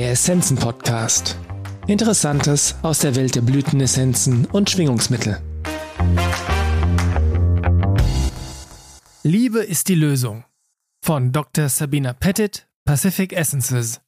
[0.00, 1.36] Der Essenzen Podcast.
[1.86, 5.42] Interessantes aus der Welt der Blütenessenzen und Schwingungsmittel.
[9.22, 10.46] Liebe ist die Lösung.
[11.04, 11.68] Von Dr.
[11.68, 14.00] Sabina Pettit, Pacific Essences.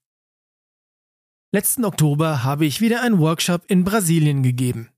[1.54, 4.88] Letzten Oktober habe ich wieder einen Workshop in Brasilien gegeben.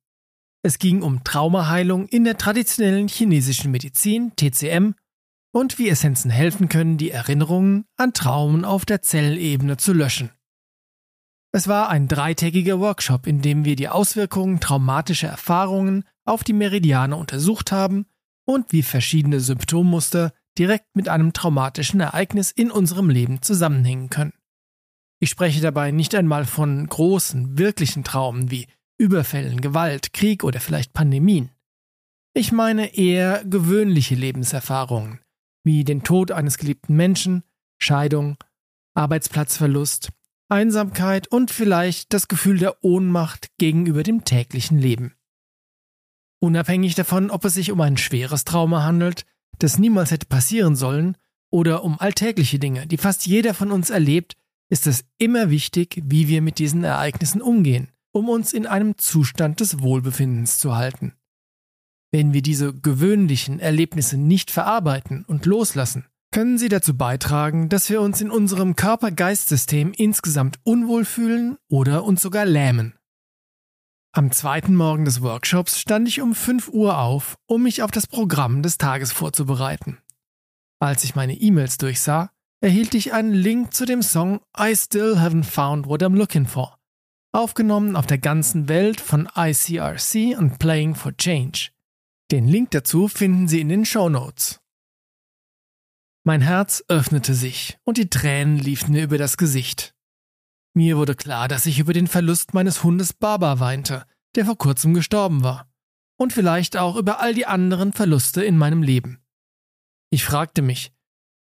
[0.62, 4.94] Es ging um Traumaheilung in der traditionellen chinesischen Medizin, TCM,
[5.52, 10.30] und wie Essenzen helfen können, die Erinnerungen an Traumen auf der Zellebene zu löschen.
[11.54, 17.14] Es war ein dreitägiger Workshop, in dem wir die Auswirkungen traumatischer Erfahrungen auf die Meridiane
[17.14, 18.06] untersucht haben
[18.44, 24.32] und wie verschiedene Symptommuster direkt mit einem traumatischen Ereignis in unserem Leben zusammenhängen können.
[25.20, 28.66] Ich spreche dabei nicht einmal von großen, wirklichen Traumen wie
[28.98, 31.52] Überfällen, Gewalt, Krieg oder vielleicht Pandemien.
[32.32, 35.20] Ich meine eher gewöhnliche Lebenserfahrungen,
[35.62, 37.44] wie den Tod eines geliebten Menschen,
[37.78, 38.38] Scheidung,
[38.94, 40.10] Arbeitsplatzverlust,
[40.48, 45.14] Einsamkeit und vielleicht das Gefühl der Ohnmacht gegenüber dem täglichen Leben.
[46.40, 49.24] Unabhängig davon, ob es sich um ein schweres Trauma handelt,
[49.58, 51.16] das niemals hätte passieren sollen,
[51.50, 54.36] oder um alltägliche Dinge, die fast jeder von uns erlebt,
[54.68, 59.60] ist es immer wichtig, wie wir mit diesen Ereignissen umgehen, um uns in einem Zustand
[59.60, 61.14] des Wohlbefindens zu halten.
[62.10, 68.00] Wenn wir diese gewöhnlichen Erlebnisse nicht verarbeiten und loslassen, können sie dazu beitragen, dass wir
[68.00, 72.98] uns in unserem Körper-Geist-System insgesamt unwohl fühlen oder uns sogar lähmen.
[74.10, 78.08] Am zweiten Morgen des Workshops stand ich um 5 Uhr auf, um mich auf das
[78.08, 79.98] Programm des Tages vorzubereiten.
[80.80, 85.44] Als ich meine E-Mails durchsah, erhielt ich einen Link zu dem Song I Still Haven't
[85.44, 86.76] Found What I'm Looking For,
[87.30, 91.68] aufgenommen auf der ganzen Welt von ICRC und Playing for Change.
[92.32, 94.63] Den Link dazu finden Sie in den Show Notes.
[96.26, 99.94] Mein Herz öffnete sich und die Tränen liefen mir über das Gesicht.
[100.72, 104.94] Mir wurde klar, dass ich über den Verlust meines Hundes Baba weinte, der vor kurzem
[104.94, 105.68] gestorben war.
[106.16, 109.22] Und vielleicht auch über all die anderen Verluste in meinem Leben.
[110.10, 110.92] Ich fragte mich,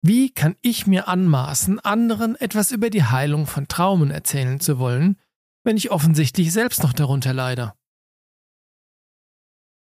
[0.02, 5.16] wie kann ich mir anmaßen, anderen etwas über die Heilung von Traumen erzählen zu wollen,
[5.62, 7.74] wenn ich offensichtlich selbst noch darunter leide?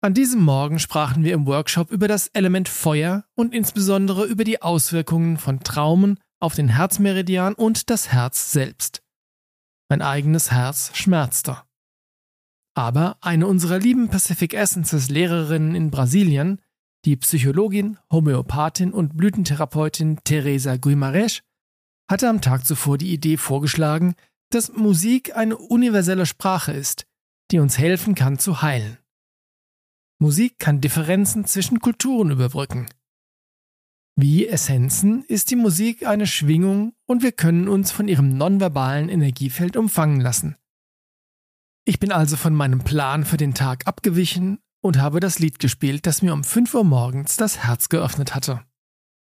[0.03, 4.62] An diesem Morgen sprachen wir im Workshop über das Element Feuer und insbesondere über die
[4.62, 9.03] Auswirkungen von Traumen auf den Herzmeridian und das Herz selbst.
[9.91, 11.59] Mein eigenes Herz schmerzte.
[12.75, 16.62] Aber eine unserer lieben Pacific Essences Lehrerinnen in Brasilien,
[17.05, 21.43] die Psychologin, Homöopathin und Blütentherapeutin Teresa Guimarães,
[22.10, 24.15] hatte am Tag zuvor die Idee vorgeschlagen,
[24.49, 27.06] dass Musik eine universelle Sprache ist,
[27.50, 28.97] die uns helfen kann zu heilen.
[30.23, 32.87] Musik kann Differenzen zwischen Kulturen überbrücken.
[34.17, 39.79] Wie Essenzen ist die Musik eine Schwingung und wir können uns von ihrem nonverbalen Energiefeld
[39.79, 40.57] umfangen lassen.
[41.87, 46.05] Ich bin also von meinem Plan für den Tag abgewichen und habe das Lied gespielt,
[46.05, 48.63] das mir um 5 Uhr morgens das Herz geöffnet hatte.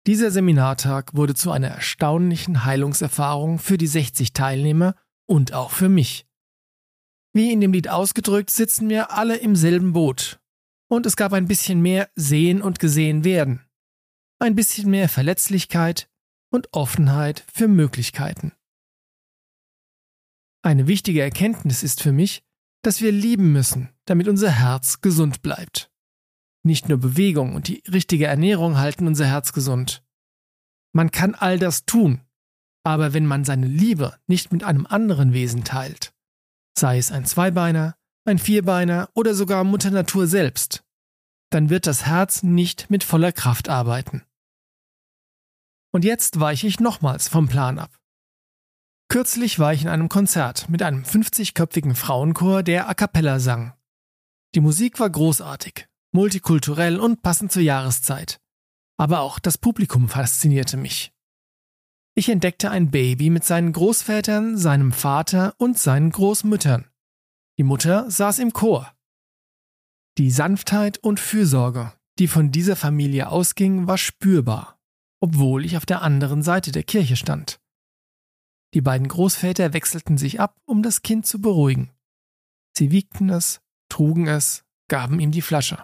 [0.06, 4.96] Dieser Seminartag wurde zu einer erstaunlichen Heilungserfahrung für die 60 Teilnehmer
[5.28, 6.28] und auch für mich.
[7.32, 10.43] Wie in dem Lied ausgedrückt, sitzen wir alle im selben Boot
[10.96, 13.62] und es gab ein bisschen mehr Sehen und Gesehen werden,
[14.40, 16.09] ein bisschen mehr Verletzlichkeit
[16.52, 18.54] und Offenheit für Möglichkeiten.
[20.62, 22.44] Eine wichtige Erkenntnis ist für mich,
[22.84, 25.92] dass wir lieben müssen, damit unser Herz gesund bleibt.
[26.64, 30.03] Nicht nur Bewegung und die richtige Ernährung halten unser Herz gesund.
[30.94, 32.22] Man kann all das tun,
[32.84, 36.14] aber wenn man seine Liebe nicht mit einem anderen Wesen teilt,
[36.78, 40.83] sei es ein Zweibeiner, ein Vierbeiner oder sogar Mutter Natur selbst,
[41.53, 44.24] dann wird das Herz nicht mit voller Kraft arbeiten.
[45.91, 47.91] Und jetzt weiche ich nochmals vom Plan ab.
[49.09, 53.74] Kürzlich war ich in einem Konzert mit einem 50-köpfigen Frauenchor, der a cappella sang.
[54.56, 58.40] Die Musik war großartig, multikulturell und passend zur Jahreszeit.
[58.97, 61.14] Aber auch das Publikum faszinierte mich.
[62.16, 66.88] Ich entdeckte ein Baby mit seinen Großvätern, seinem Vater und seinen Großmüttern.
[67.58, 68.91] Die Mutter saß im Chor.
[70.20, 74.80] Die Sanftheit und Fürsorge, die von dieser Familie ausging, war spürbar,
[75.20, 77.60] obwohl ich auf der anderen Seite der Kirche stand.
[78.76, 81.92] Die beiden Großväter wechselten sich ab, um das Kind zu beruhigen.
[82.78, 85.84] Sie wiegten es, trugen es, gaben ihm die Flasche.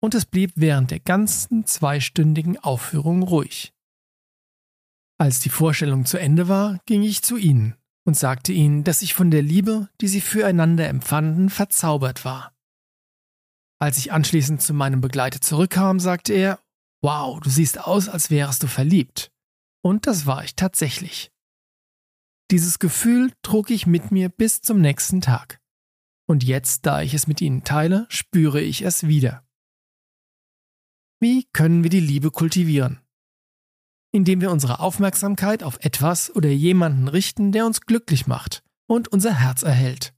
[0.00, 3.74] Und es blieb während der ganzen zweistündigen Aufführung ruhig.
[5.18, 9.12] Als die Vorstellung zu Ende war, ging ich zu ihnen und sagte ihnen, dass ich
[9.12, 12.55] von der Liebe, die sie füreinander empfanden, verzaubert war.
[13.78, 16.58] Als ich anschließend zu meinem Begleiter zurückkam, sagte er,
[17.02, 19.30] Wow, du siehst aus, als wärest du verliebt.
[19.82, 21.30] Und das war ich tatsächlich.
[22.50, 25.60] Dieses Gefühl trug ich mit mir bis zum nächsten Tag.
[26.26, 29.46] Und jetzt, da ich es mit Ihnen teile, spüre ich es wieder.
[31.20, 33.00] Wie können wir die Liebe kultivieren?
[34.12, 39.34] Indem wir unsere Aufmerksamkeit auf etwas oder jemanden richten, der uns glücklich macht und unser
[39.34, 40.15] Herz erhält.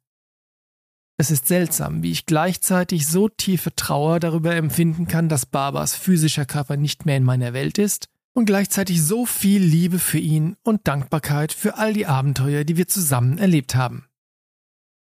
[1.21, 6.47] Es ist seltsam, wie ich gleichzeitig so tiefe Trauer darüber empfinden kann, dass Barbas physischer
[6.47, 10.87] Körper nicht mehr in meiner Welt ist und gleichzeitig so viel Liebe für ihn und
[10.87, 14.07] Dankbarkeit für all die Abenteuer, die wir zusammen erlebt haben.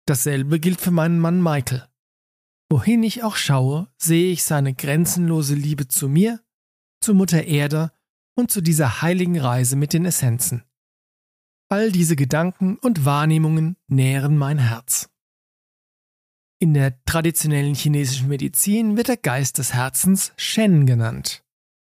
[0.06, 1.88] Dasselbe gilt für meinen Mann Michael.
[2.70, 6.42] Wohin ich auch schaue, sehe ich seine grenzenlose Liebe zu mir,
[7.00, 7.94] zu Mutter Erde
[8.36, 10.66] und zu dieser heiligen Reise mit den Essenzen.
[11.70, 15.11] All diese Gedanken und Wahrnehmungen nähren mein Herz.
[16.62, 21.44] In der traditionellen chinesischen Medizin wird der Geist des Herzens Shen genannt.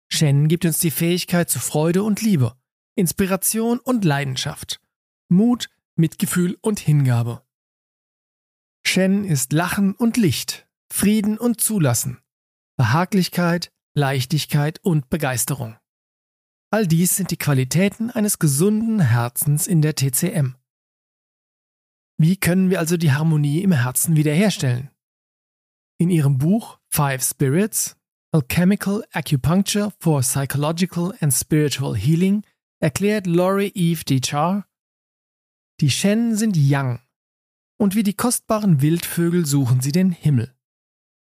[0.09, 2.55] Shen gibt uns die Fähigkeit zu Freude und Liebe,
[2.95, 4.81] Inspiration und Leidenschaft,
[5.29, 7.43] Mut, Mitgefühl und Hingabe.
[8.87, 12.21] Shen ist Lachen und Licht, Frieden und Zulassen,
[12.77, 15.79] Behaglichkeit, Leichtigkeit und Begeisterung.
[16.71, 20.55] All dies sind die Qualitäten eines gesunden Herzens in der TCM.
[22.23, 24.91] Wie können wir also die Harmonie im Herzen wiederherstellen?
[25.99, 27.97] In ihrem Buch Five Spirits
[28.31, 32.43] Alchemical Acupuncture for Psychological and Spiritual Healing
[32.79, 34.67] erklärt Laurie Eve Dechar,
[35.81, 37.01] die Shen sind Yang
[37.79, 40.55] und wie die kostbaren Wildvögel suchen sie den Himmel.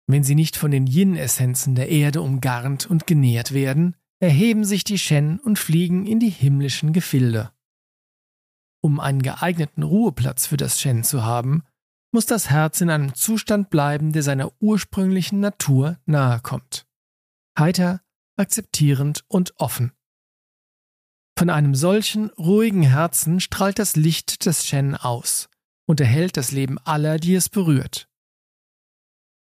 [0.06, 5.00] Wenn sie nicht von den Yin-Essenzen der Erde umgarnt und genährt werden, erheben sich die
[5.00, 7.53] Shen und fliegen in die himmlischen Gefilde.
[8.84, 11.64] Um einen geeigneten Ruheplatz für das Shen zu haben,
[12.12, 16.86] muss das Herz in einem Zustand bleiben, der seiner ursprünglichen Natur nahe kommt.
[17.58, 18.02] Heiter,
[18.36, 19.94] akzeptierend und offen.
[21.38, 25.50] Von einem solchen ruhigen Herzen strahlt das Licht des Shen aus
[25.88, 28.10] und erhält das Leben aller, die es berührt.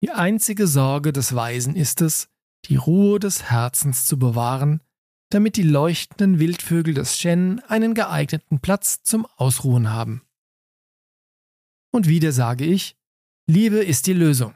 [0.03, 2.29] Die einzige Sorge des Weisen ist es,
[2.65, 4.81] die Ruhe des Herzens zu bewahren,
[5.33, 10.21] damit die leuchtenden Wildvögel des Shen einen geeigneten Platz zum Ausruhen haben.
[11.91, 12.95] Und wieder sage ich,
[13.47, 14.55] Liebe ist die Lösung.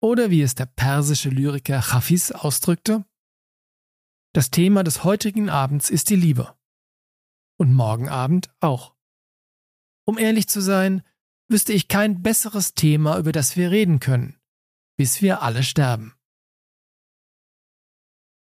[0.00, 3.04] Oder wie es der persische Lyriker Hafiz ausdrückte,
[4.32, 6.54] das Thema des heutigen Abends ist die Liebe.
[7.58, 8.94] Und morgen Abend auch.
[10.04, 11.02] Um ehrlich zu sein,
[11.48, 14.38] wüsste ich kein besseres Thema, über das wir reden können,
[14.96, 16.14] bis wir alle sterben.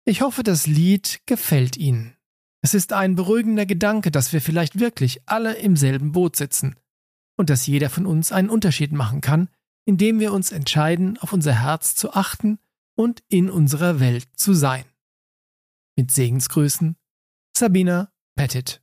[0.09, 2.17] Ich hoffe, das Lied gefällt Ihnen.
[2.63, 6.77] Es ist ein beruhigender Gedanke, dass wir vielleicht wirklich alle im selben Boot sitzen
[7.37, 9.51] und dass jeder von uns einen Unterschied machen kann,
[9.85, 12.59] indem wir uns entscheiden, auf unser Herz zu achten
[12.95, 14.87] und in unserer Welt zu sein.
[15.95, 16.97] Mit Segensgrüßen,
[17.55, 18.81] Sabina Pettit.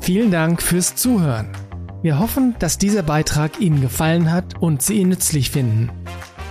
[0.00, 1.50] Vielen Dank fürs Zuhören.
[2.02, 5.90] Wir hoffen, dass dieser Beitrag Ihnen gefallen hat und Sie ihn nützlich finden.